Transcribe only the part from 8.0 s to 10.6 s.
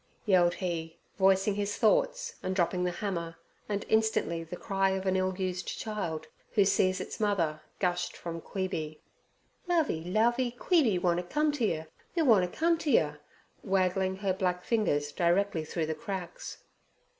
from Queeby. 'Lovey, Lovey,